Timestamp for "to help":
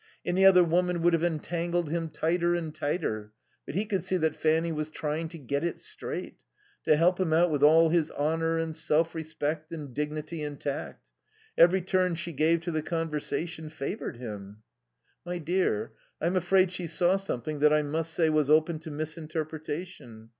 6.85-7.19